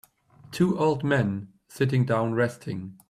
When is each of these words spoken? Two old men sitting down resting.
Two 0.51 0.79
old 0.79 1.03
men 1.03 1.49
sitting 1.67 2.07
down 2.07 2.33
resting. 2.33 2.97